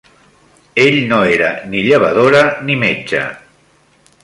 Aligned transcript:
Ell 0.85 0.97
no 1.11 1.19
era 1.33 1.51
ni 1.73 1.83
llevadora 1.89 2.43
ni 2.71 2.81
metge 2.87 3.23